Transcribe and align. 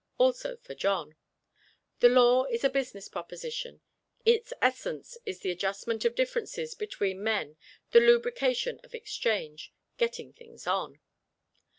Also, 0.17 0.57
for 0.57 0.73
John. 0.73 1.15
The 1.99 2.09
law 2.09 2.45
is 2.45 2.63
a 2.63 2.71
business 2.71 3.07
proposition: 3.07 3.81
its 4.25 4.51
essence 4.59 5.15
is 5.27 5.41
the 5.41 5.51
adjustment 5.51 6.05
of 6.05 6.15
differences 6.15 6.73
between 6.73 7.21
men, 7.23 7.55
the 7.91 7.99
lubrication 7.99 8.79
of 8.83 8.95
exchange, 8.95 9.71
getting 9.99 10.33
things 10.33 10.65
on! 10.65 10.99